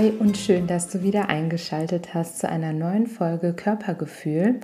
[0.00, 4.60] Hi und schön, dass du wieder eingeschaltet hast zu einer neuen Folge Körpergefühl.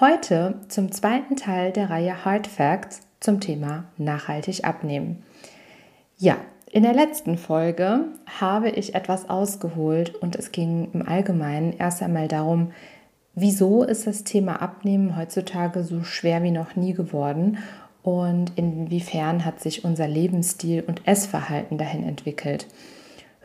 [0.00, 5.22] Heute zum zweiten Teil der Reihe Hard Facts zum Thema nachhaltig abnehmen.
[6.18, 6.38] Ja,
[6.72, 8.06] in der letzten Folge
[8.40, 12.72] habe ich etwas ausgeholt und es ging im Allgemeinen erst einmal darum,
[13.36, 17.58] wieso ist das Thema Abnehmen heutzutage so schwer wie noch nie geworden
[18.02, 22.66] und inwiefern hat sich unser Lebensstil und Essverhalten dahin entwickelt.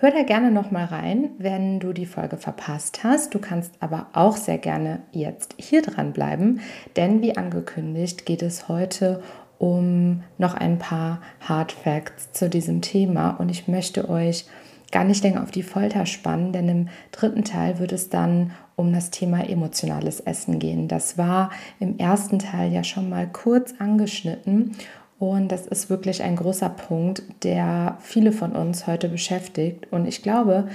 [0.05, 3.33] Hör da gerne noch mal rein, wenn du die Folge verpasst hast.
[3.33, 6.59] Du kannst aber auch sehr gerne jetzt hier dran bleiben,
[6.95, 9.23] denn wie angekündigt geht es heute
[9.57, 14.45] um noch ein paar Hard Facts zu diesem Thema und ich möchte euch
[14.91, 18.93] gar nicht länger auf die Folter spannen, denn im dritten Teil wird es dann um
[18.93, 20.87] das Thema emotionales Essen gehen.
[20.87, 24.75] Das war im ersten Teil ja schon mal kurz angeschnitten
[25.17, 29.87] und das ist wirklich ein großer Punkt, der viele von uns heute beschäftigt.
[29.91, 30.67] Und ich glaube,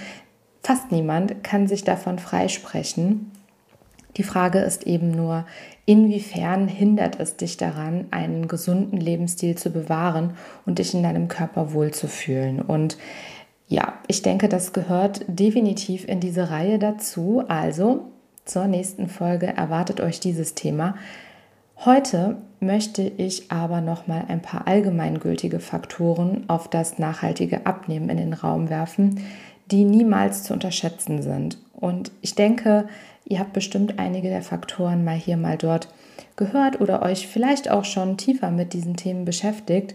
[0.62, 3.30] fast niemand kann sich davon freisprechen.
[4.16, 5.44] Die Frage ist eben nur,
[5.86, 10.34] inwiefern hindert es dich daran, einen gesunden Lebensstil zu bewahren
[10.66, 12.60] und dich in deinem Körper wohlzufühlen.
[12.60, 12.97] Und
[13.69, 17.44] ja, ich denke, das gehört definitiv in diese Reihe dazu.
[17.47, 18.06] Also
[18.44, 20.97] zur nächsten Folge erwartet euch dieses Thema.
[21.82, 28.18] Heute möchte ich aber noch mal ein paar allgemeingültige Faktoren auf das nachhaltige Abnehmen in
[28.18, 29.20] den Raum werfen,
[29.70, 31.56] die niemals zu unterschätzen sind.
[31.72, 32.86] Und ich denke,
[33.24, 35.88] ihr habt bestimmt einige der Faktoren mal hier, mal dort
[36.36, 39.94] gehört oder euch vielleicht auch schon tiefer mit diesen Themen beschäftigt.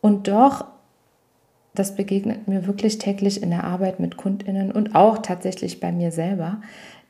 [0.00, 0.66] Und doch,
[1.74, 6.12] das begegnet mir wirklich täglich in der Arbeit mit Kundinnen und auch tatsächlich bei mir
[6.12, 6.60] selber.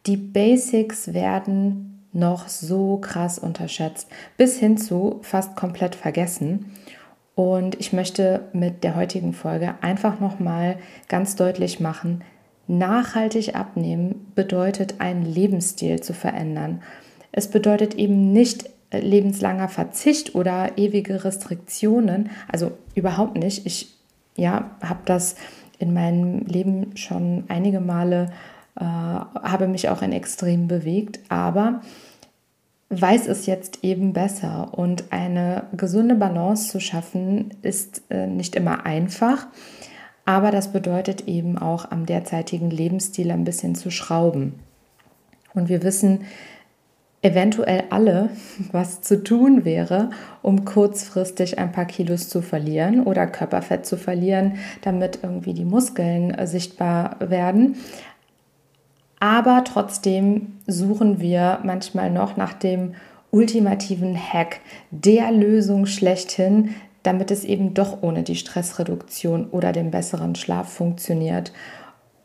[0.06, 6.72] Die Basics werden noch so krass unterschätzt, bis hin zu fast komplett vergessen.
[7.34, 10.78] Und ich möchte mit der heutigen Folge einfach nochmal
[11.09, 12.25] ganz deutlich machen,
[12.66, 16.82] nachhaltig abnehmen bedeutet einen Lebensstil zu verändern.
[17.32, 23.66] Es bedeutet eben nicht lebenslanger Verzicht oder ewige Restriktionen, also überhaupt nicht.
[23.66, 23.94] Ich
[24.37, 25.37] ja, habe das
[25.78, 28.32] in meinem Leben schon einige Male
[28.78, 31.81] äh, habe mich auch in Extrem bewegt, aber
[32.89, 38.87] weiß es jetzt eben besser und eine gesunde Balance zu schaffen ist äh, nicht immer
[38.87, 39.49] einfach,
[40.25, 44.55] aber das bedeutet eben auch am derzeitigen Lebensstil ein bisschen zu schrauben.
[45.55, 46.27] Und wir wissen
[47.23, 48.31] eventuell alle,
[48.73, 50.11] was zu tun wäre,
[50.43, 56.33] um kurzfristig ein paar Kilos zu verlieren oder Körperfett zu verlieren, damit irgendwie die Muskeln
[56.33, 57.77] äh, sichtbar werden.
[59.26, 62.94] Aber trotzdem suchen wir manchmal noch nach dem
[63.32, 64.60] ultimativen Hack,
[64.92, 71.53] der Lösung schlechthin, damit es eben doch ohne die Stressreduktion oder den besseren Schlaf funktioniert.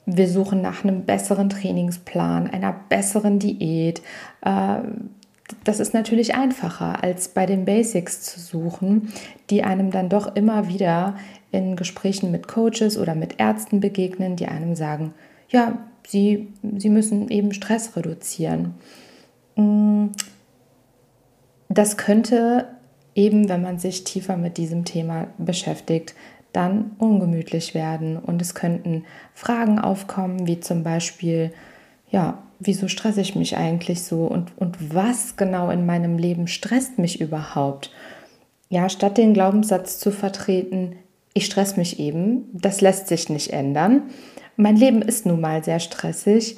[0.05, 4.03] Wir suchen nach einem besseren Trainingsplan, einer besseren Diät.
[4.41, 4.81] Äh,
[5.63, 9.11] das ist natürlich einfacher, als bei den Basics zu suchen,
[9.49, 11.15] die einem dann doch immer wieder
[11.51, 15.15] in Gesprächen mit Coaches oder mit Ärzten begegnen, die einem sagen,
[15.51, 18.75] ja, Sie, sie müssen eben Stress reduzieren.
[19.55, 20.07] Mm,
[21.69, 22.67] das könnte
[23.15, 26.15] eben, wenn man sich tiefer mit diesem Thema beschäftigt,
[26.53, 31.53] dann ungemütlich werden und es könnten Fragen aufkommen, wie zum Beispiel,
[32.09, 36.99] ja, wieso stresse ich mich eigentlich so und, und was genau in meinem Leben stresst
[36.99, 37.91] mich überhaupt?
[38.67, 40.97] Ja, statt den Glaubenssatz zu vertreten,
[41.33, 44.03] ich stress mich eben, das lässt sich nicht ändern,
[44.61, 46.57] mein Leben ist nun mal sehr stressig,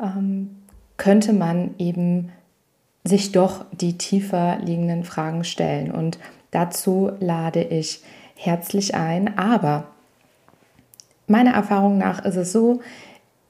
[0.00, 0.56] ähm,
[0.96, 2.32] könnte man eben
[3.04, 5.90] sich doch die tiefer liegenden Fragen stellen.
[5.90, 6.18] Und
[6.50, 8.02] dazu lade ich
[8.36, 9.36] herzlich ein.
[9.36, 9.84] Aber
[11.26, 12.80] meiner Erfahrung nach ist es so,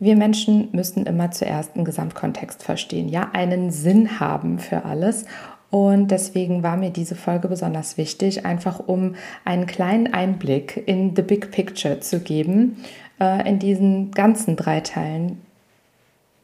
[0.00, 5.26] wir Menschen müssen immer zuerst einen Gesamtkontext verstehen, ja, einen Sinn haben für alles.
[5.72, 9.14] Und deswegen war mir diese Folge besonders wichtig, einfach um
[9.46, 12.84] einen kleinen Einblick in the big picture zu geben
[13.18, 15.40] äh, in diesen ganzen drei Teilen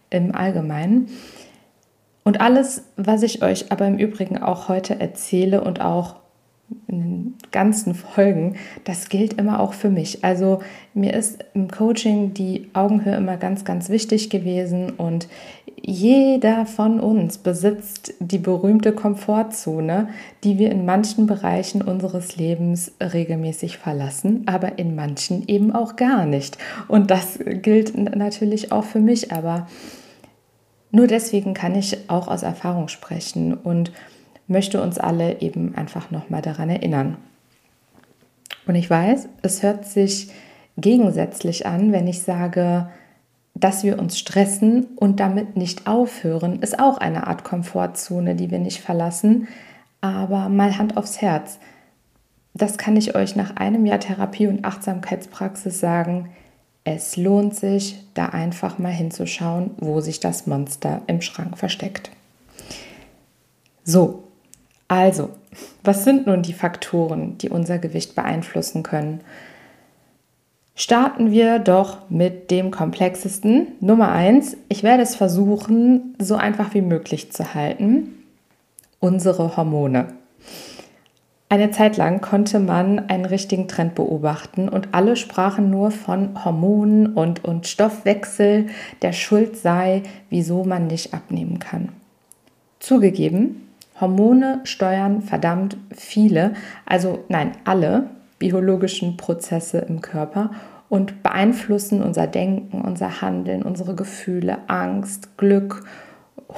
[0.08, 1.10] im Allgemeinen.
[2.24, 6.16] Und alles, was ich euch aber im Übrigen auch heute erzähle und auch
[6.86, 10.24] in den ganzen Folgen, das gilt immer auch für mich.
[10.24, 10.60] Also
[10.94, 15.28] mir ist im Coaching die Augenhöhe immer ganz, ganz wichtig gewesen und
[15.80, 20.08] jeder von uns besitzt die berühmte Komfortzone,
[20.44, 26.26] die wir in manchen Bereichen unseres Lebens regelmäßig verlassen, aber in manchen eben auch gar
[26.26, 26.58] nicht.
[26.88, 29.68] Und das gilt natürlich auch für mich, aber
[30.90, 33.92] nur deswegen kann ich auch aus Erfahrung sprechen und
[34.48, 37.16] möchte uns alle eben einfach nochmal daran erinnern.
[38.66, 40.30] Und ich weiß, es hört sich
[40.76, 42.88] gegensätzlich an, wenn ich sage,
[43.54, 48.58] dass wir uns stressen und damit nicht aufhören, ist auch eine Art Komfortzone, die wir
[48.58, 49.48] nicht verlassen.
[50.00, 51.58] Aber mal Hand aufs Herz.
[52.54, 56.30] Das kann ich euch nach einem Jahr Therapie und Achtsamkeitspraxis sagen.
[56.84, 62.10] Es lohnt sich, da einfach mal hinzuschauen, wo sich das Monster im Schrank versteckt.
[63.82, 64.27] So,
[64.88, 65.30] also,
[65.84, 69.20] was sind nun die Faktoren, die unser Gewicht beeinflussen können?
[70.74, 73.68] Starten wir doch mit dem komplexesten.
[73.80, 78.14] Nummer eins, ich werde es versuchen, so einfach wie möglich zu halten.
[79.00, 80.06] Unsere Hormone.
[81.50, 87.14] Eine Zeit lang konnte man einen richtigen Trend beobachten und alle sprachen nur von Hormonen
[87.14, 88.66] und, und Stoffwechsel,
[89.02, 91.88] der schuld sei, wieso man nicht abnehmen kann.
[92.80, 93.67] Zugegeben,
[94.00, 96.54] Hormone steuern verdammt viele,
[96.86, 100.50] also nein, alle biologischen Prozesse im Körper
[100.88, 105.84] und beeinflussen unser Denken, unser Handeln, unsere Gefühle, Angst, Glück,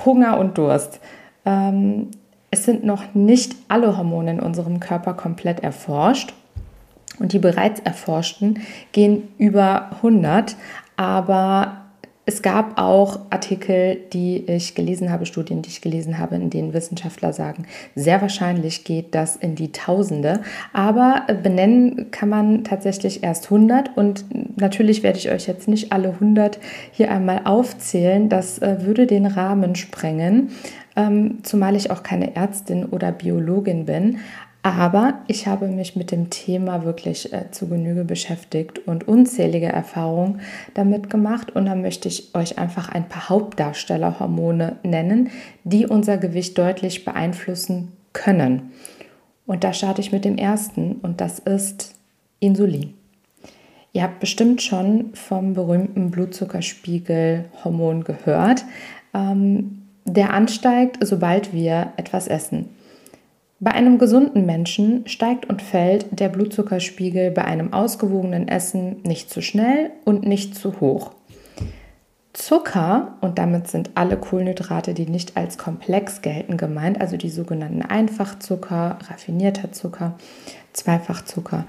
[0.04, 1.00] Hunger und Durst.
[1.44, 2.08] Ähm,
[2.50, 6.34] es sind noch nicht alle Hormone in unserem Körper komplett erforscht
[7.18, 8.60] und die bereits erforschten
[8.92, 10.56] gehen über 100,
[10.96, 11.79] aber
[12.30, 16.72] es gab auch Artikel, die ich gelesen habe, Studien, die ich gelesen habe, in denen
[16.72, 17.66] Wissenschaftler sagen,
[17.96, 20.40] sehr wahrscheinlich geht das in die Tausende.
[20.72, 24.24] Aber benennen kann man tatsächlich erst 100 und
[24.56, 26.60] natürlich werde ich euch jetzt nicht alle 100
[26.92, 28.28] hier einmal aufzählen.
[28.28, 30.50] Das äh, würde den Rahmen sprengen,
[30.94, 34.18] ähm, zumal ich auch keine Ärztin oder Biologin bin.
[34.62, 40.40] Aber ich habe mich mit dem Thema wirklich äh, zu Genüge beschäftigt und unzählige Erfahrungen
[40.74, 41.56] damit gemacht.
[41.56, 45.30] Und da möchte ich euch einfach ein paar Hauptdarstellerhormone nennen,
[45.64, 48.72] die unser Gewicht deutlich beeinflussen können.
[49.46, 51.94] Und da starte ich mit dem ersten und das ist
[52.38, 52.94] Insulin.
[53.92, 58.64] Ihr habt bestimmt schon vom berühmten Blutzuckerspiegelhormon gehört,
[59.14, 62.68] ähm, der ansteigt, sobald wir etwas essen.
[63.62, 69.42] Bei einem gesunden Menschen steigt und fällt der Blutzuckerspiegel bei einem ausgewogenen Essen nicht zu
[69.42, 71.12] schnell und nicht zu hoch.
[72.32, 77.82] Zucker, und damit sind alle Kohlenhydrate, die nicht als komplex gelten, gemeint, also die sogenannten
[77.82, 80.14] Einfachzucker, raffinierter Zucker,
[80.72, 81.66] Zweifachzucker.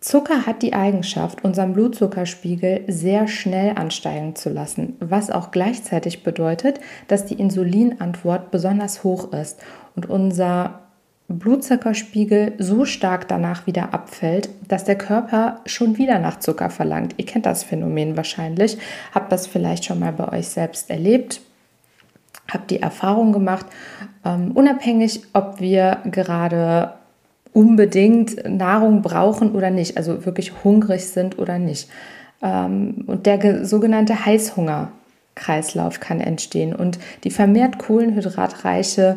[0.00, 6.80] Zucker hat die Eigenschaft, unseren Blutzuckerspiegel sehr schnell ansteigen zu lassen, was auch gleichzeitig bedeutet,
[7.08, 9.62] dass die Insulinantwort besonders hoch ist
[9.96, 10.83] und unser
[11.28, 17.14] Blutzuckerspiegel so stark danach wieder abfällt, dass der Körper schon wieder nach Zucker verlangt.
[17.16, 18.76] Ihr kennt das Phänomen wahrscheinlich,
[19.14, 21.40] habt das vielleicht schon mal bei euch selbst erlebt,
[22.52, 23.66] habt die Erfahrung gemacht,
[24.24, 26.92] ähm, unabhängig, ob wir gerade
[27.54, 31.88] unbedingt Nahrung brauchen oder nicht, also wirklich hungrig sind oder nicht.
[32.42, 39.16] Ähm, und der sogenannte Heißhungerkreislauf kann entstehen und die vermehrt kohlenhydratreiche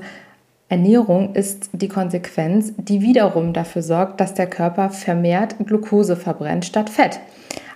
[0.69, 6.89] Ernährung ist die Konsequenz, die wiederum dafür sorgt, dass der Körper vermehrt Glucose verbrennt statt
[6.89, 7.21] Fett.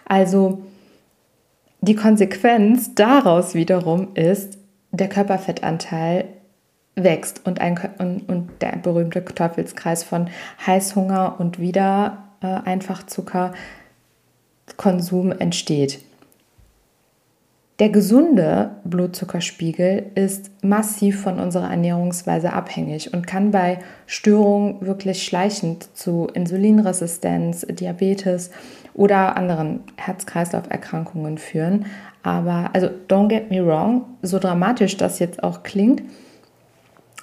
[0.06, 0.62] Also
[1.80, 4.58] die Konsequenz daraus wiederum ist,
[4.92, 6.26] der Körperfettanteil
[6.96, 10.30] wächst und, ein, und, und der berühmte Teufelskreis von
[10.66, 16.02] Heißhunger und wieder äh, Einfachzuckerkonsum entsteht.
[17.82, 25.98] Der gesunde Blutzuckerspiegel ist massiv von unserer Ernährungsweise abhängig und kann bei Störungen wirklich schleichend
[25.98, 28.52] zu Insulinresistenz, Diabetes
[28.94, 31.88] oder anderen Herz-Kreislauf-Erkrankungen führen.
[32.22, 36.04] Aber also don't get me wrong, so dramatisch das jetzt auch klingt,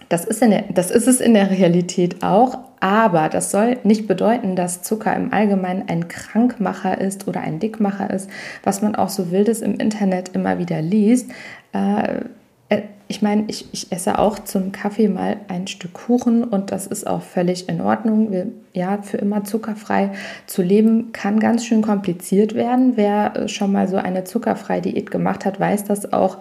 [0.08, 4.56] das ist, der, das ist es in der Realität auch, aber das soll nicht bedeuten,
[4.56, 8.30] dass Zucker im Allgemeinen ein Krankmacher ist oder ein Dickmacher ist,
[8.62, 11.30] was man auch so wildes im Internet immer wieder liest.
[11.72, 12.20] Äh,
[12.68, 16.86] äh, ich meine, ich, ich, esse auch zum Kaffee mal ein Stück Kuchen und das
[16.86, 18.30] ist auch völlig in Ordnung.
[18.30, 20.10] Wir, ja, für immer zuckerfrei
[20.46, 22.92] zu leben kann ganz schön kompliziert werden.
[22.96, 26.38] Wer schon mal so eine zuckerfreie Diät gemacht hat, weiß das auch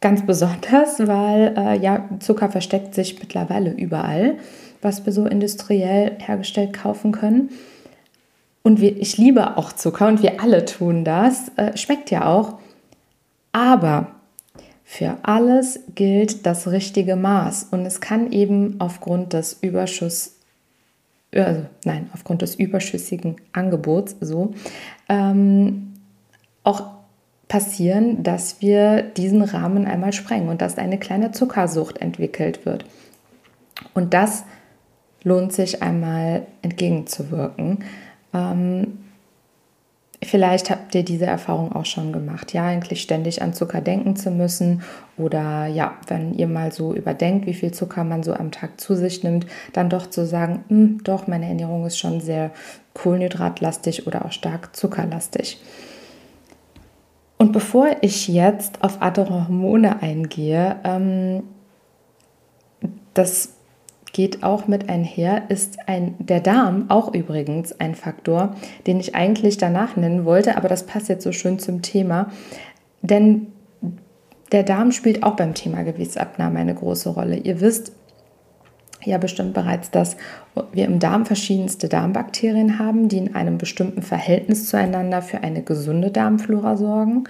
[0.00, 4.36] ganz besonders, weil äh, ja, Zucker versteckt sich mittlerweile überall,
[4.82, 7.50] was wir so industriell hergestellt kaufen können.
[8.62, 11.52] Und wir, ich liebe auch Zucker und wir alle tun das.
[11.56, 12.58] Äh, schmeckt ja auch.
[13.52, 14.08] Aber
[14.84, 20.36] für alles gilt das richtige Maß und es kann eben aufgrund des Überschuss,
[21.34, 24.54] also nein, aufgrund des überschüssigen Angebots so
[25.08, 25.94] ähm,
[26.62, 26.95] auch
[27.48, 32.84] passieren, dass wir diesen Rahmen einmal sprengen und dass eine kleine Zuckersucht entwickelt wird.
[33.94, 34.44] Und das
[35.22, 37.84] lohnt sich einmal entgegenzuwirken.
[38.34, 38.98] Ähm,
[40.22, 44.30] Vielleicht habt ihr diese Erfahrung auch schon gemacht, ja, eigentlich ständig an Zucker denken zu
[44.30, 44.82] müssen
[45.18, 48.96] oder ja, wenn ihr mal so überdenkt, wie viel Zucker man so am Tag zu
[48.96, 52.50] sich nimmt, dann doch zu sagen, hm, doch, meine Ernährung ist schon sehr
[52.94, 55.60] kohlenhydratlastig oder auch stark zuckerlastig.
[57.38, 61.42] Und bevor ich jetzt auf andere Hormone eingehe, ähm,
[63.14, 63.54] das
[64.12, 69.58] geht auch mit einher, ist ein, der Darm auch übrigens ein Faktor, den ich eigentlich
[69.58, 72.30] danach nennen wollte, aber das passt jetzt so schön zum Thema.
[73.02, 73.48] Denn
[74.52, 77.36] der Darm spielt auch beim Thema Gewichtsabnahme eine große Rolle.
[77.36, 77.92] Ihr wisst
[79.06, 80.16] ja bestimmt bereits, dass
[80.72, 86.10] wir im Darm verschiedenste Darmbakterien haben, die in einem bestimmten Verhältnis zueinander für eine gesunde
[86.10, 87.24] Darmflora sorgen.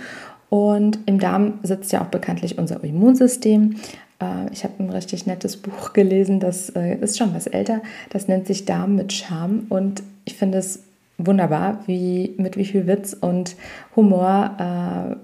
[0.48, 3.76] Und im Darm sitzt ja auch bekanntlich unser Immunsystem.
[4.20, 7.82] Äh, ich habe ein richtig nettes Buch gelesen, das äh, ist schon was älter.
[8.10, 10.82] Das nennt sich Darm mit Charme und ich finde es
[11.18, 13.56] wunderbar, wie, mit wie viel Witz und
[13.94, 15.16] Humor, äh,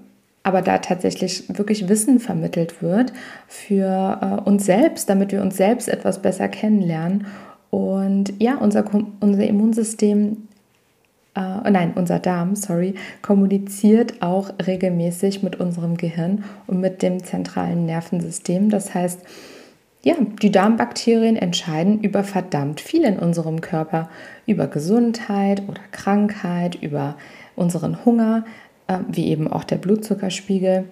[0.43, 3.13] aber da tatsächlich wirklich Wissen vermittelt wird
[3.47, 7.27] für uns selbst, damit wir uns selbst etwas besser kennenlernen.
[7.69, 8.83] Und ja, unser,
[9.21, 10.49] unser Immunsystem
[11.35, 17.85] äh, nein, unser Darm, sorry, kommuniziert auch regelmäßig mit unserem Gehirn und mit dem zentralen
[17.85, 18.69] Nervensystem.
[18.69, 19.21] Das heißt,
[20.03, 24.09] ja, die Darmbakterien entscheiden über verdammt viel in unserem Körper,
[24.45, 27.15] über Gesundheit oder Krankheit, über
[27.55, 28.49] unseren Hunger, äh,
[29.07, 30.85] wie eben auch der Blutzuckerspiegel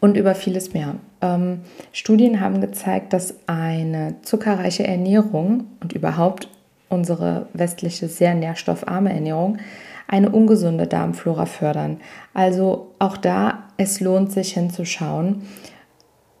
[0.00, 0.96] und über vieles mehr.
[1.20, 1.60] Ähm,
[1.92, 6.48] Studien haben gezeigt, dass eine zuckerreiche Ernährung und überhaupt
[6.88, 9.58] unsere westliche sehr nährstoffarme Ernährung
[10.06, 12.00] eine ungesunde Darmflora fördern.
[12.34, 15.42] Also auch da, es lohnt sich hinzuschauen,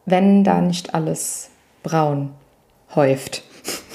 [0.06, 1.50] wenn da nicht alles
[1.84, 2.30] braun
[2.94, 3.44] häuft.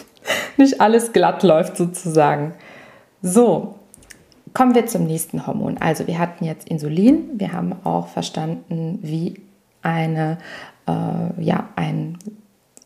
[0.58, 2.54] nicht alles glatt läuft sozusagen.
[3.22, 3.76] So,
[4.56, 5.78] kommen wir zum nächsten Hormon.
[5.78, 9.36] Also wir hatten jetzt Insulin, wir haben auch verstanden, wie
[9.84, 10.40] eine,
[10.88, 12.18] äh, ja, ein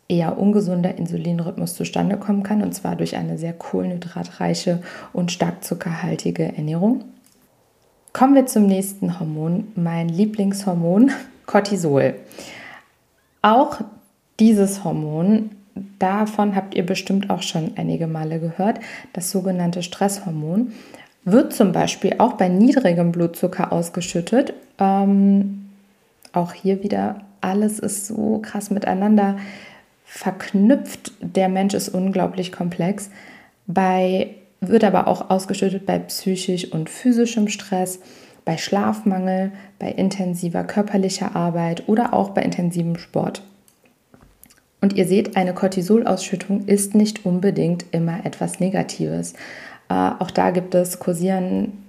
[0.09, 4.81] eher ungesunder Insulinrhythmus zustande kommen kann, und zwar durch eine sehr kohlenhydratreiche
[5.13, 7.05] und stark zuckerhaltige Ernährung.
[8.11, 11.11] Kommen wir zum nächsten Hormon, mein Lieblingshormon,
[11.45, 12.15] Cortisol.
[13.43, 13.79] Auch
[14.39, 15.51] dieses Hormon,
[15.99, 18.79] davon habt ihr bestimmt auch schon einige Male gehört,
[19.13, 20.73] das sogenannte Stresshormon,
[21.25, 24.53] wird zum Beispiel auch bei niedrigem Blutzucker ausgeschüttet.
[24.79, 25.69] Ähm,
[26.33, 29.37] auch hier wieder, alles ist so krass miteinander
[30.05, 31.11] verknüpft.
[31.21, 33.09] Der Mensch ist unglaublich komplex.
[33.67, 37.99] Bei, wird aber auch ausgeschüttet bei psychisch und physischem Stress,
[38.45, 43.43] bei Schlafmangel, bei intensiver körperlicher Arbeit oder auch bei intensivem Sport.
[44.81, 49.33] Und ihr seht, eine Cortisolausschüttung ist nicht unbedingt immer etwas Negatives.
[49.89, 51.85] Äh, auch da gibt es kursieren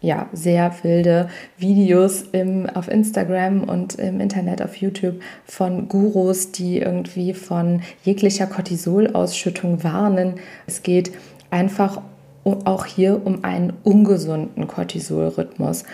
[0.00, 6.78] ja, sehr wilde Videos im, auf Instagram und im Internet auf YouTube von Gurus, die
[6.78, 10.34] irgendwie von jeglicher Cortisolausschüttung warnen.
[10.66, 11.12] Es geht
[11.50, 12.00] einfach
[12.44, 15.84] auch hier um einen ungesunden Cortisolrhythmus.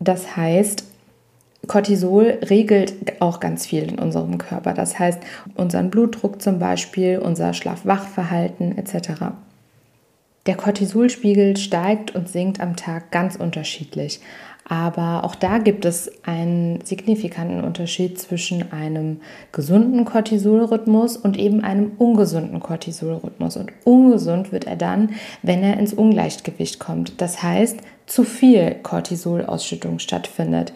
[0.00, 0.84] Das heißt,
[1.66, 4.74] Cortisol regelt auch ganz viel in unserem Körper.
[4.74, 5.20] Das heißt,
[5.54, 9.32] unseren Blutdruck zum Beispiel, unser Schlaf-Wach-Verhalten etc.
[10.46, 14.20] Der Cortisolspiegel steigt und sinkt am Tag ganz unterschiedlich.
[14.68, 19.20] Aber auch da gibt es einen signifikanten Unterschied zwischen einem
[19.52, 23.56] gesunden Cortisolrhythmus und eben einem ungesunden Cortisolrhythmus.
[23.56, 25.10] Und ungesund wird er dann,
[25.42, 27.20] wenn er ins Ungleichgewicht kommt.
[27.20, 30.72] Das heißt, zu viel Cortisolausschüttung stattfindet.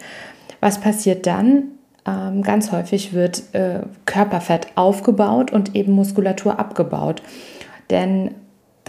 [0.61, 1.63] Was passiert dann?
[2.05, 7.21] Ähm, ganz häufig wird äh, Körperfett aufgebaut und eben Muskulatur abgebaut.
[7.89, 8.35] Denn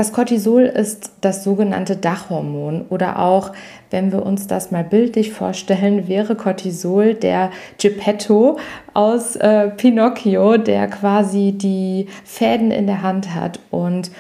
[0.02, 3.52] das Cortisol ist das sogenannte Dachhormon oder auch,
[3.90, 8.58] wenn wir uns das mal bildlich vorstellen, wäre Cortisol der Geppetto
[8.94, 13.60] aus äh, Pinocchio, der quasi die Fäden in der Hand hat.
[13.70, 14.10] Und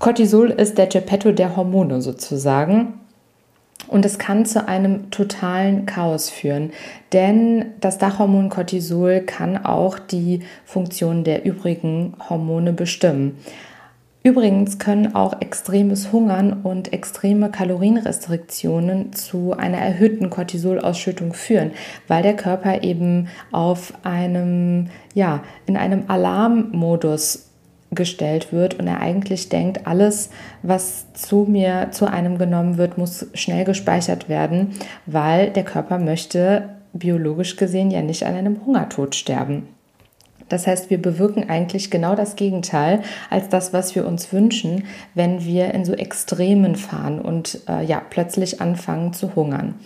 [0.00, 2.94] Cortisol ist der Geppetto der Hormone sozusagen.
[3.86, 6.72] Und es kann zu einem totalen Chaos führen,
[7.12, 13.38] denn das Dachhormon Cortisol kann auch die Funktion der übrigen Hormone bestimmen.
[14.24, 21.72] Übrigens können auch extremes Hungern und extreme Kalorienrestriktionen zu einer erhöhten Cortisolausschüttung führen,
[22.06, 27.48] weil der Körper eben auf einem, ja, in einem Alarmmodus
[27.90, 30.30] gestellt wird und er eigentlich denkt, alles,
[30.62, 34.70] was zu mir, zu einem genommen wird, muss schnell gespeichert werden,
[35.04, 39.68] weil der Körper möchte biologisch gesehen ja nicht an einem Hungertod sterben.
[40.52, 45.46] Das heißt, wir bewirken eigentlich genau das Gegenteil als das, was wir uns wünschen, wenn
[45.46, 49.76] wir in so Extremen fahren und äh, ja, plötzlich anfangen zu hungern.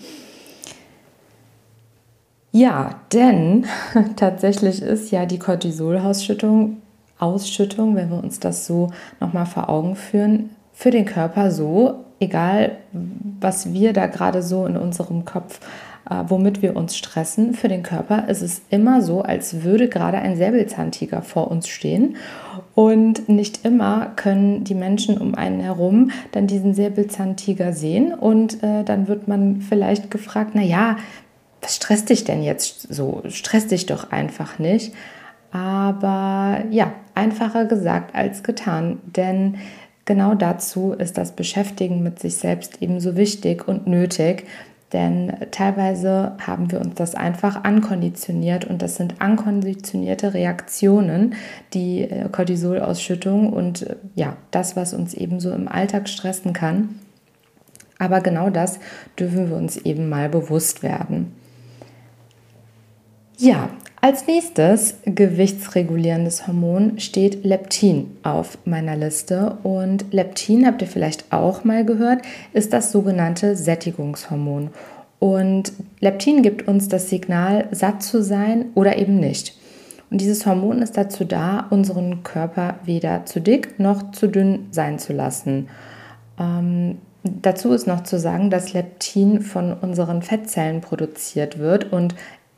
[2.50, 3.66] Ja, denn
[4.16, 6.78] tatsächlich ist ja die Cortisolausschüttung,
[7.20, 12.72] Ausschüttung, wenn wir uns das so nochmal vor Augen führen, für den Körper so, egal
[13.40, 15.60] was wir da gerade so in unserem Kopf
[16.08, 20.18] äh, womit wir uns stressen, für den Körper ist es immer so, als würde gerade
[20.18, 22.16] ein Säbelzahntiger vor uns stehen.
[22.74, 28.14] Und nicht immer können die Menschen um einen herum dann diesen Säbelzahntiger sehen.
[28.14, 30.96] Und äh, dann wird man vielleicht gefragt, na ja,
[31.60, 33.22] was stresst dich denn jetzt so?
[33.28, 34.92] Stress dich doch einfach nicht.
[35.50, 39.56] Aber ja, einfacher gesagt als getan, denn
[40.04, 44.44] genau dazu ist das Beschäftigen mit sich selbst ebenso wichtig und nötig,
[44.92, 51.34] denn teilweise haben wir uns das einfach ankonditioniert und das sind ankonditionierte Reaktionen,
[51.74, 57.00] die äh, Cortisolausschüttung und äh, ja, das, was uns eben so im Alltag stressen kann.
[57.98, 58.78] Aber genau das
[59.18, 61.32] dürfen wir uns eben mal bewusst werden.
[63.38, 69.58] Ja, als nächstes gewichtsregulierendes Hormon steht Leptin auf meiner Liste.
[69.62, 72.22] Und Leptin, habt ihr vielleicht auch mal gehört,
[72.52, 74.70] ist das sogenannte Sättigungshormon.
[75.18, 79.56] Und Leptin gibt uns das Signal, satt zu sein oder eben nicht.
[80.10, 84.98] Und dieses Hormon ist dazu da, unseren Körper weder zu dick noch zu dünn sein
[84.98, 85.68] zu lassen.
[86.38, 92.14] Ähm, dazu ist noch zu sagen, dass Leptin von unseren Fettzellen produziert wird und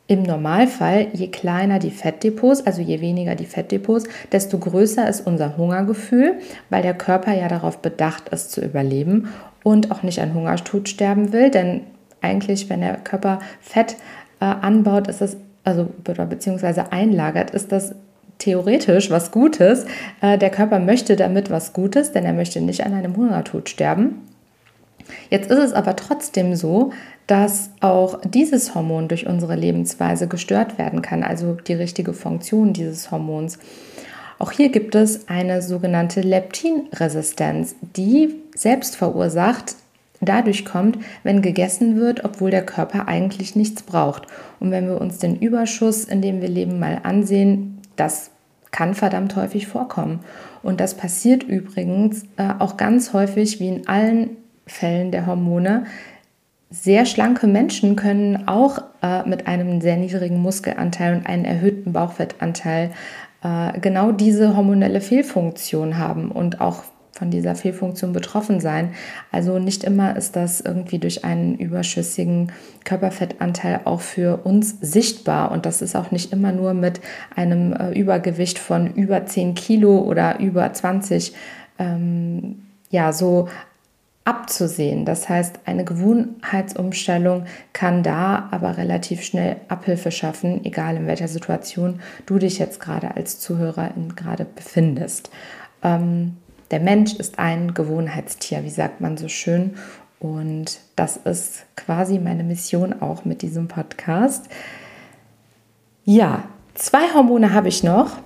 [0.08, 5.58] im Normalfall, je kleiner die Fettdepots, also je weniger die Fettdepots, desto größer ist unser
[5.58, 6.38] Hungergefühl,
[6.70, 9.28] weil der Körper ja darauf bedacht ist zu überleben
[9.62, 11.50] und auch nicht an Hungertod sterben will.
[11.50, 11.82] Denn
[12.22, 13.96] eigentlich, wenn der Körper Fett
[14.40, 17.94] äh, anbaut, ist das, also beziehungsweise einlagert, ist das
[18.38, 19.84] theoretisch was Gutes.
[20.22, 24.22] Äh, der Körper möchte damit was Gutes, denn er möchte nicht an einem Hungertod sterben.
[25.30, 26.92] Jetzt ist es aber trotzdem so,
[27.26, 33.10] dass auch dieses Hormon durch unsere Lebensweise gestört werden kann, also die richtige Funktion dieses
[33.10, 33.58] Hormons.
[34.38, 39.74] Auch hier gibt es eine sogenannte Leptinresistenz, die selbst verursacht
[40.20, 44.26] dadurch kommt, wenn gegessen wird, obwohl der Körper eigentlich nichts braucht.
[44.58, 48.30] Und wenn wir uns den Überschuss, in dem wir leben, mal ansehen, das
[48.70, 50.20] kann verdammt häufig vorkommen.
[50.62, 54.36] Und das passiert übrigens äh, auch ganz häufig, wie in allen
[54.68, 55.84] Fällen der Hormone,
[56.70, 62.90] sehr schlanke Menschen können auch äh, mit einem sehr niedrigen Muskelanteil und einem erhöhten Bauchfettanteil
[63.42, 68.92] äh, genau diese hormonelle Fehlfunktion haben und auch von dieser Fehlfunktion betroffen sein.
[69.32, 72.52] Also nicht immer ist das irgendwie durch einen überschüssigen
[72.84, 75.50] Körperfettanteil auch für uns sichtbar.
[75.50, 77.00] Und das ist auch nicht immer nur mit
[77.34, 81.34] einem äh, Übergewicht von über 10 Kilo oder über 20
[81.78, 83.48] ähm, ja, so
[84.28, 85.06] abzusehen.
[85.06, 92.00] Das heißt, eine Gewohnheitsumstellung kann da aber relativ schnell Abhilfe schaffen, egal in welcher Situation
[92.26, 95.30] du dich jetzt gerade als Zuhörerin gerade befindest.
[95.82, 96.36] Ähm,
[96.70, 99.76] der Mensch ist ein Gewohnheitstier, wie sagt man so schön.
[100.20, 104.50] Und das ist quasi meine Mission auch mit diesem Podcast.
[106.04, 108.18] Ja, zwei Hormone habe ich noch.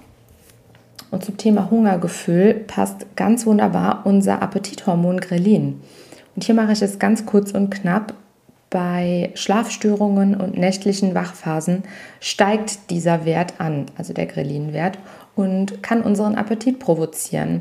[1.13, 5.81] Und zum Thema Hungergefühl passt ganz wunderbar unser Appetithormon Grelin.
[6.35, 8.15] Und hier mache ich es ganz kurz und knapp.
[8.71, 11.83] Bei Schlafstörungen und nächtlichen Wachphasen
[12.19, 14.99] steigt dieser Wert an, also der Grelin-Wert,
[15.37, 17.61] und kann unseren Appetit provozieren.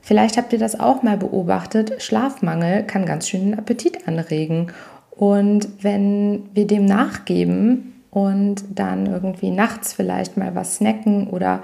[0.00, 2.02] Vielleicht habt ihr das auch mal beobachtet.
[2.02, 4.72] Schlafmangel kann ganz schön den Appetit anregen.
[5.12, 11.62] Und wenn wir dem nachgeben und dann irgendwie nachts vielleicht mal was snacken oder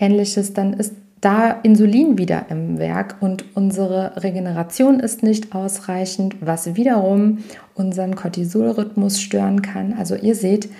[0.00, 6.76] ähnliches, dann ist da Insulin wieder im Werk und unsere Regeneration ist nicht ausreichend, was
[6.76, 7.38] wiederum
[7.74, 9.94] unseren Cortisolrhythmus stören kann.
[9.98, 10.70] Also ihr seht,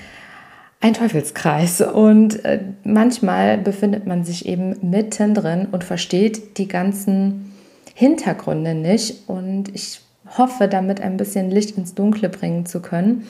[0.82, 7.52] ein Teufelskreis und äh, manchmal befindet man sich eben mittendrin und versteht die ganzen
[7.94, 10.00] Hintergründe nicht und ich
[10.38, 13.26] hoffe, damit ein bisschen Licht ins Dunkle bringen zu können.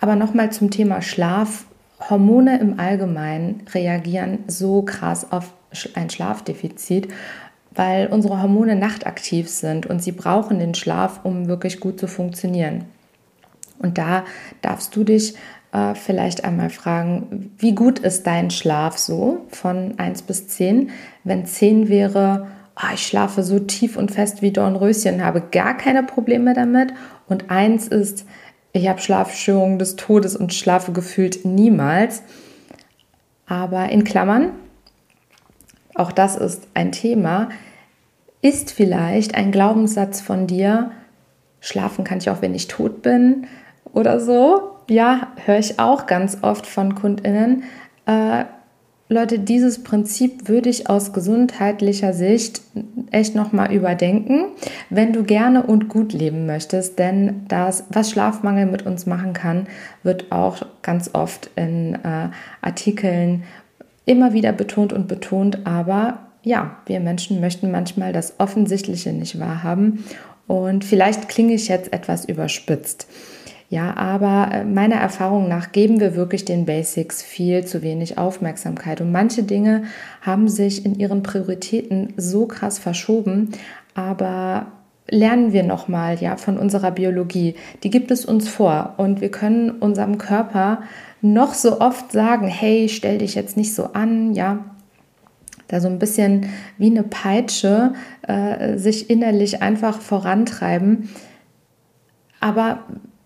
[0.00, 1.66] Aber nochmal zum Thema Schlaf.
[2.10, 5.52] Hormone im Allgemeinen reagieren so krass auf
[5.94, 7.08] ein Schlafdefizit,
[7.74, 12.84] weil unsere Hormone nachtaktiv sind und sie brauchen den Schlaf, um wirklich gut zu funktionieren.
[13.78, 14.24] Und da
[14.60, 15.34] darfst du dich
[15.72, 20.90] äh, vielleicht einmal fragen, wie gut ist dein Schlaf so von 1 bis 10?
[21.24, 26.02] Wenn 10 wäre, oh, ich schlafe so tief und fest wie Dornröschen, habe gar keine
[26.02, 26.92] Probleme damit.
[27.28, 28.26] Und 1 ist,
[28.72, 32.22] ich habe Schlafstörungen des Todes und schlafe gefühlt niemals.
[33.46, 34.52] Aber in Klammern,
[35.94, 37.50] auch das ist ein Thema,
[38.40, 40.90] ist vielleicht ein Glaubenssatz von dir,
[41.60, 43.46] schlafen kann ich auch, wenn ich tot bin
[43.92, 44.70] oder so.
[44.88, 47.64] Ja, höre ich auch ganz oft von Kundinnen.
[48.06, 48.44] Äh,
[49.08, 52.62] Leute, dieses Prinzip würde ich aus gesundheitlicher Sicht
[53.12, 54.46] echt nochmal überdenken,
[54.90, 56.98] wenn du gerne und gut leben möchtest.
[56.98, 59.66] Denn das, was Schlafmangel mit uns machen kann,
[60.02, 62.28] wird auch ganz oft in äh,
[62.60, 63.44] Artikeln
[64.04, 65.66] immer wieder betont und betont.
[65.66, 70.04] Aber ja, wir Menschen möchten manchmal das Offensichtliche nicht wahrhaben.
[70.46, 73.06] Und vielleicht klinge ich jetzt etwas überspitzt.
[73.72, 79.00] Ja, aber äh, meiner Erfahrung nach geben wir wirklich den Basics viel zu wenig Aufmerksamkeit.
[79.00, 79.84] Und manche Dinge
[80.20, 83.48] haben sich in ihren Prioritäten so krass verschoben,
[83.94, 84.66] aber
[85.08, 87.54] lernen wir nochmal ja, von unserer Biologie.
[87.82, 90.82] Die gibt es uns vor und wir können unserem Körper
[91.22, 94.66] noch so oft sagen, hey, stell dich jetzt nicht so an, ja,
[95.68, 97.94] da so ein bisschen wie eine Peitsche
[98.28, 101.08] äh, sich innerlich einfach vorantreiben.
[102.38, 102.80] Aber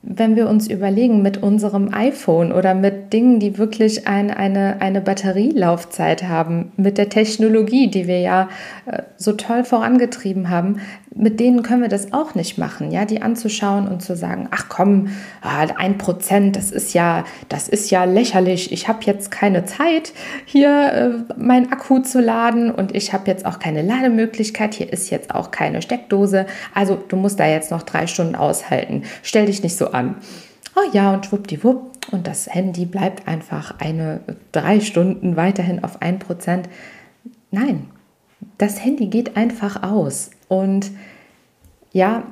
[0.09, 5.01] wenn wir uns überlegen mit unserem iPhone oder mit Dingen, die wirklich ein, eine, eine
[5.01, 8.49] Batterielaufzeit haben, mit der Technologie, die wir ja
[8.87, 10.81] äh, so toll vorangetrieben haben,
[11.16, 14.66] mit denen können wir das auch nicht machen, ja, die anzuschauen und zu sagen, ach
[14.69, 15.09] komm,
[15.40, 18.71] ah, ein Prozent, das ist ja, das ist ja lächerlich.
[18.71, 20.12] Ich habe jetzt keine Zeit,
[20.45, 24.75] hier äh, mein Akku zu laden und ich habe jetzt auch keine Lademöglichkeit.
[24.75, 26.47] Hier ist jetzt auch keine Steckdose.
[26.75, 29.03] Also du musst da jetzt noch drei Stunden aushalten.
[29.23, 30.16] Stell dich nicht so an.
[30.76, 31.92] Oh ja, und schwuppdiwupp.
[32.12, 34.20] Und das Handy bleibt einfach eine
[34.52, 36.68] drei Stunden weiterhin auf ein Prozent.
[37.50, 37.88] Nein,
[38.59, 40.30] das Handy geht einfach aus.
[40.48, 40.92] Und
[41.92, 42.24] ja,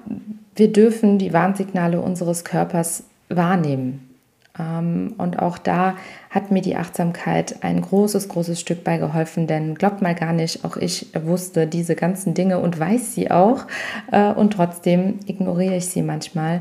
[0.55, 4.15] wir dürfen die Warnsignale unseres Körpers wahrnehmen.
[4.59, 5.97] Ähm, und auch da
[6.31, 10.65] hat mir die Achtsamkeit ein großes, großes Stück bei geholfen, denn glaubt mal gar nicht,
[10.65, 13.67] auch ich wusste diese ganzen Dinge und weiß sie auch.
[14.13, 16.61] Äh, und trotzdem ignoriere ich sie manchmal.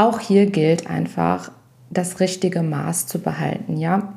[0.00, 1.52] Auch hier gilt einfach,
[1.90, 4.14] das richtige Maß zu behalten, ja.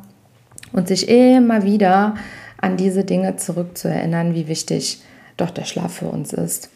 [0.72, 2.16] Und sich immer wieder
[2.56, 5.02] an diese Dinge zurückzuerinnern, wie wichtig
[5.36, 6.70] doch der Schlaf für uns ist.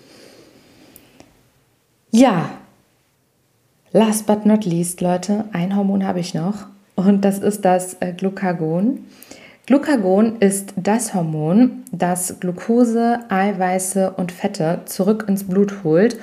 [2.11, 2.49] Ja,
[3.93, 6.65] last but not least, Leute, ein Hormon habe ich noch
[6.95, 9.05] und das ist das äh, Glucagon.
[9.67, 16.17] Glucagon ist das Hormon, das Glucose, Eiweiße und Fette zurück ins Blut holt,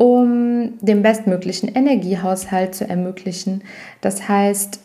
[0.00, 3.62] um den bestmöglichen Energiehaushalt zu ermöglichen.
[4.00, 4.80] Das heißt,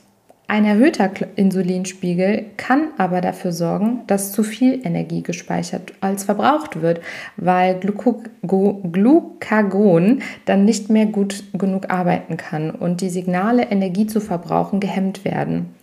[0.48, 7.00] ein erhöhter Insulinspiegel kann aber dafür sorgen, dass zu viel Energie gespeichert als verbraucht wird,
[7.38, 7.80] weil
[8.46, 15.24] Glucagon dann nicht mehr gut genug arbeiten kann und die Signale, Energie zu verbrauchen, gehemmt
[15.24, 15.74] werden.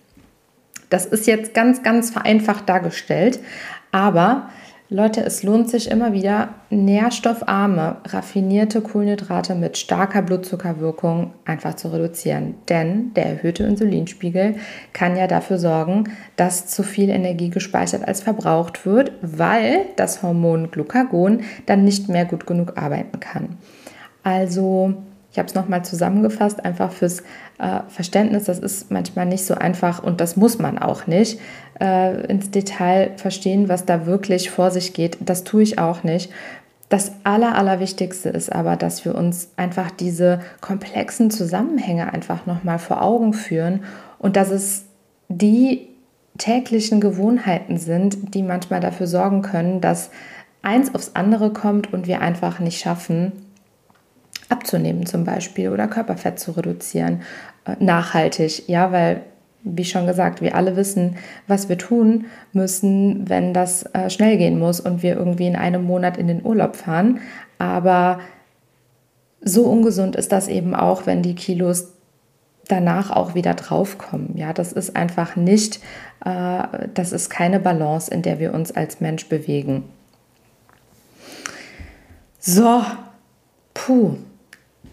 [0.90, 3.40] Das ist jetzt ganz, ganz vereinfacht dargestellt,
[3.92, 4.50] aber
[4.92, 12.57] Leute, es lohnt sich immer wieder, nährstoffarme, raffinierte Kohlenhydrate mit starker Blutzuckerwirkung einfach zu reduzieren.
[12.68, 14.57] Denn der erhöhte Insulinspiegel
[14.92, 20.70] kann ja dafür sorgen, dass zu viel Energie gespeichert als verbraucht wird, weil das Hormon
[20.70, 23.57] Glucagon dann nicht mehr gut genug arbeiten kann.
[24.22, 24.92] Also
[25.32, 27.20] ich habe es nochmal zusammengefasst, einfach fürs
[27.58, 28.44] äh, Verständnis.
[28.44, 31.40] Das ist manchmal nicht so einfach und das muss man auch nicht
[31.80, 35.16] äh, ins Detail verstehen, was da wirklich vor sich geht.
[35.20, 36.30] Das tue ich auch nicht.
[36.90, 43.00] Das Aller, Allerwichtigste ist aber, dass wir uns einfach diese komplexen Zusammenhänge einfach nochmal vor
[43.00, 43.84] Augen führen
[44.18, 44.84] und dass es
[45.30, 45.88] die
[46.36, 50.10] täglichen Gewohnheiten sind, die manchmal dafür sorgen können, dass
[50.60, 53.32] eins aufs andere kommt und wir einfach nicht schaffen,
[54.52, 57.22] abzunehmen zum Beispiel oder Körperfett zu reduzieren,
[57.64, 59.22] äh, nachhaltig, ja, weil
[59.64, 64.58] wie schon gesagt, wir alle wissen, was wir tun müssen, wenn das äh, schnell gehen
[64.58, 67.20] muss und wir irgendwie in einem Monat in den Urlaub fahren.
[67.58, 68.18] Aber
[69.40, 71.92] so ungesund ist das eben auch, wenn die Kilos
[72.68, 74.36] danach auch wieder draufkommen.
[74.36, 75.80] Ja, das ist einfach nicht,
[76.24, 79.84] äh, das ist keine Balance, in der wir uns als Mensch bewegen.
[82.40, 82.82] So,
[83.74, 84.16] puh,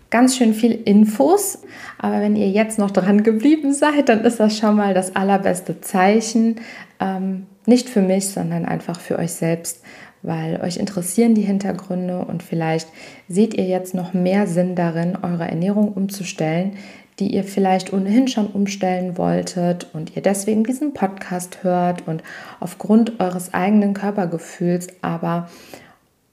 [0.10, 1.60] ganz schön viel Infos.
[1.98, 5.82] Aber wenn ihr jetzt noch dran geblieben seid, dann ist das schon mal das allerbeste
[5.82, 6.62] Zeichen.
[7.00, 9.84] Ähm, nicht für mich, sondern einfach für euch selbst,
[10.22, 12.88] weil euch interessieren die Hintergründe und vielleicht
[13.28, 16.74] seht ihr jetzt noch mehr Sinn darin, eure Ernährung umzustellen,
[17.19, 22.24] die ihr vielleicht ohnehin schon umstellen wolltet und ihr deswegen diesen Podcast hört und
[22.60, 25.50] aufgrund eures eigenen Körpergefühls aber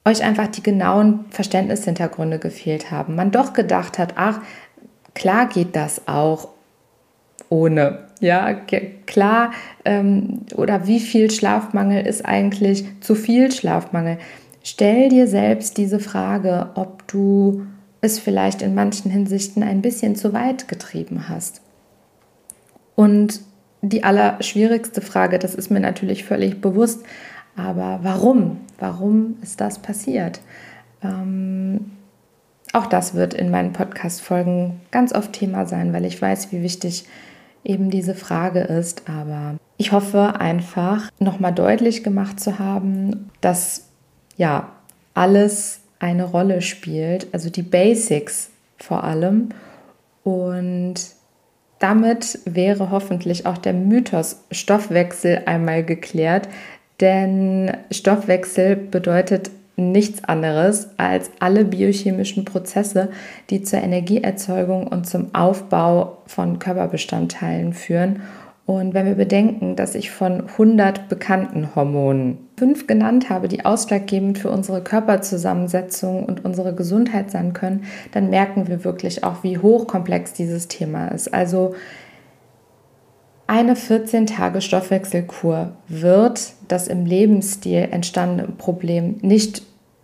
[0.06, 3.16] euch einfach die genauen Verständnishintergründe gefehlt haben.
[3.16, 4.40] Man doch gedacht hat, ach,
[5.14, 6.48] klar geht das auch
[7.48, 8.06] ohne.
[8.20, 9.52] Ja, klar.
[9.84, 14.18] Ähm, oder wie viel Schlafmangel ist eigentlich zu viel Schlafmangel?
[14.62, 17.66] Stell dir selbst diese Frage, ob du
[18.00, 21.60] es vielleicht in manchen Hinsichten ein bisschen zu weit getrieben hast.
[22.94, 23.40] Und
[23.82, 27.04] die allerschwierigste Frage, das ist mir natürlich völlig bewusst,
[27.56, 28.60] aber warum?
[28.78, 30.40] Warum ist das passiert?
[31.02, 31.92] Ähm,
[32.72, 37.06] auch das wird in meinen Podcast-Folgen ganz oft Thema sein, weil ich weiß, wie wichtig
[37.64, 39.08] eben diese Frage ist.
[39.08, 43.88] Aber ich hoffe einfach, nochmal deutlich gemacht zu haben, dass
[44.36, 44.70] ja
[45.14, 49.48] alles eine Rolle spielt, also die Basics vor allem.
[50.22, 50.94] Und
[51.78, 56.48] damit wäre hoffentlich auch der Mythos Stoffwechsel einmal geklärt,
[57.00, 63.10] denn Stoffwechsel bedeutet nichts anderes als alle biochemischen Prozesse,
[63.50, 68.22] die zur Energieerzeugung und zum Aufbau von Körperbestandteilen führen
[68.66, 74.38] und wenn wir bedenken, dass ich von 100 bekannten Hormonen fünf genannt habe, die ausschlaggebend
[74.38, 80.32] für unsere Körperzusammensetzung und unsere Gesundheit sein können, dann merken wir wirklich auch, wie hochkomplex
[80.32, 81.32] dieses Thema ist.
[81.32, 81.76] Also
[83.46, 89.62] eine 14 Tage Stoffwechselkur wird das im Lebensstil entstandene Problem nicht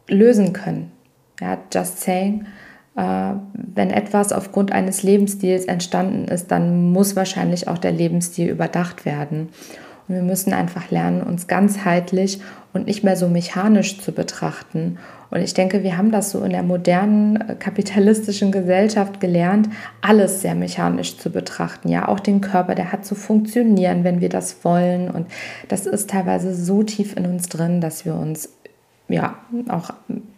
[0.09, 0.93] lösen können.
[1.41, 2.47] Ja, just saying.
[2.97, 9.05] Äh, wenn etwas aufgrund eines Lebensstils entstanden ist, dann muss wahrscheinlich auch der Lebensstil überdacht
[9.05, 9.49] werden.
[10.09, 12.41] Und wir müssen einfach lernen, uns ganzheitlich
[12.73, 14.99] und nicht mehr so mechanisch zu betrachten.
[15.31, 19.71] Und ich denke, wir haben das so in der modernen äh, kapitalistischen Gesellschaft gelernt,
[20.03, 21.89] alles sehr mechanisch zu betrachten.
[21.89, 25.11] Ja, auch den Körper, der hat zu funktionieren, wenn wir das wollen.
[25.11, 25.27] Und
[25.69, 28.51] das ist teilweise so tief in uns drin, dass wir uns
[29.09, 29.37] ja
[29.69, 29.91] auch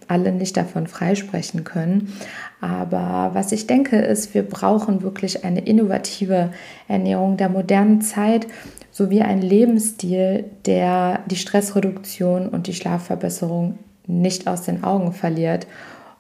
[0.07, 2.13] alle nicht davon freisprechen können.
[2.61, 6.51] Aber was ich denke, ist, wir brauchen wirklich eine innovative
[6.89, 8.47] Ernährung der modernen Zeit
[8.95, 13.77] sowie einen Lebensstil, der die Stressreduktion und die Schlafverbesserung
[14.07, 15.67] nicht aus den Augen verliert.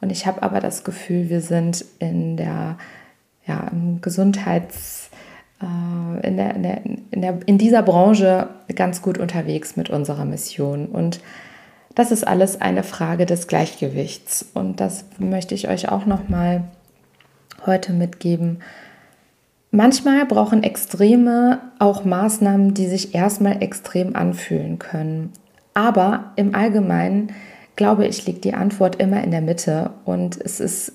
[0.00, 2.76] Und ich habe aber das Gefühl, wir sind in der
[3.46, 5.08] ja, im Gesundheits
[5.62, 6.80] äh, in, der, in, der,
[7.12, 10.86] in, der, in dieser Branche ganz gut unterwegs mit unserer Mission.
[10.86, 11.20] Und
[11.94, 16.64] das ist alles eine Frage des Gleichgewichts und das möchte ich euch auch noch mal
[17.66, 18.58] heute mitgeben.
[19.74, 25.32] Manchmal brauchen Extreme auch Maßnahmen, die sich erstmal extrem anfühlen können.
[25.74, 27.32] Aber im Allgemeinen
[27.74, 30.92] glaube ich, liegt die Antwort immer in der Mitte und es ist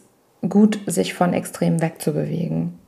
[0.48, 2.80] gut, sich von Extremen wegzubewegen.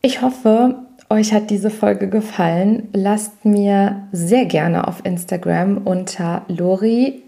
[0.00, 7.22] Ich hoffe, euch hat diese Folge gefallen, lasst mir sehr gerne auf Instagram unter Lori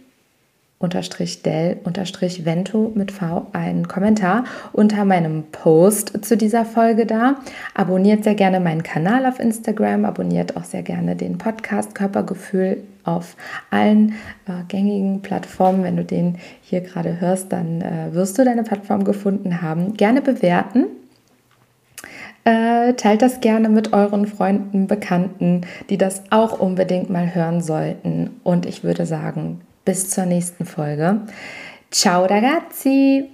[0.79, 7.37] unterstrich Del unterstrich Vento mit V einen Kommentar unter meinem Post zu dieser Folge da.
[7.75, 13.37] Abonniert sehr gerne meinen Kanal auf Instagram, abonniert auch sehr gerne den Podcast Körpergefühl auf
[13.71, 14.15] allen
[14.47, 15.85] äh, gängigen Plattformen.
[15.85, 19.95] Wenn du den hier gerade hörst, dann äh, wirst du deine Plattform gefunden haben.
[19.95, 20.87] Gerne bewerten
[22.45, 28.41] äh, teilt das gerne mit euren Freunden, Bekannten, die das auch unbedingt mal hören sollten.
[28.45, 31.21] Und ich würde sagen, bis zur nächsten Folge.
[31.91, 33.31] Ciao ragazzi!